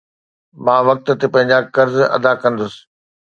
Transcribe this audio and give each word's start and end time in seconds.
مان 0.63 0.81
وقت 0.87 1.07
تي 1.19 1.27
پنهنجا 1.33 1.59
قرض 1.75 1.95
ادا 2.17 2.31
ڪندس 2.41 2.73